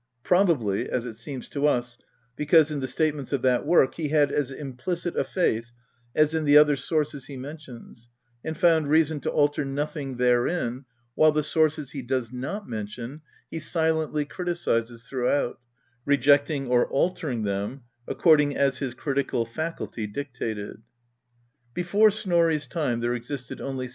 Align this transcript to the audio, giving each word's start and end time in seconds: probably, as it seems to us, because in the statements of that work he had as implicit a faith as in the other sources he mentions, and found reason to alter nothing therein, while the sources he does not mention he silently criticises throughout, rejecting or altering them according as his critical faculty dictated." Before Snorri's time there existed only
probably, 0.23 0.89
as 0.89 1.05
it 1.05 1.13
seems 1.13 1.47
to 1.47 1.67
us, 1.67 1.99
because 2.35 2.71
in 2.71 2.79
the 2.79 2.87
statements 2.87 3.31
of 3.31 3.43
that 3.43 3.67
work 3.67 3.93
he 3.93 4.07
had 4.07 4.31
as 4.31 4.49
implicit 4.49 5.15
a 5.15 5.23
faith 5.23 5.71
as 6.15 6.33
in 6.33 6.43
the 6.43 6.57
other 6.57 6.75
sources 6.75 7.25
he 7.27 7.37
mentions, 7.37 8.09
and 8.43 8.57
found 8.57 8.87
reason 8.87 9.19
to 9.19 9.29
alter 9.29 9.63
nothing 9.63 10.17
therein, 10.17 10.85
while 11.13 11.31
the 11.31 11.43
sources 11.43 11.91
he 11.91 12.01
does 12.01 12.31
not 12.31 12.67
mention 12.67 13.21
he 13.51 13.59
silently 13.59 14.25
criticises 14.25 15.07
throughout, 15.07 15.59
rejecting 16.03 16.65
or 16.65 16.87
altering 16.89 17.43
them 17.43 17.83
according 18.07 18.57
as 18.57 18.79
his 18.79 18.95
critical 18.95 19.45
faculty 19.45 20.07
dictated." 20.07 20.81
Before 21.75 22.09
Snorri's 22.09 22.65
time 22.65 23.01
there 23.01 23.13
existed 23.13 23.61
only 23.61 23.87